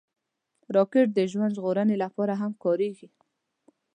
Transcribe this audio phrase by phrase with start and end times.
[0.75, 3.07] راکټ د ژوند ژغورنې لپاره هم کارېږي